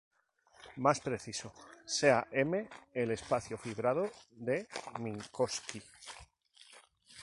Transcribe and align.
Más 0.77 0.99
preciso, 0.99 1.53
sea 1.85 2.27
M 2.31 2.67
el 2.95 3.11
espacio 3.11 3.55
fibrado 3.55 4.09
de 4.31 4.67
Minkowski. 4.99 5.79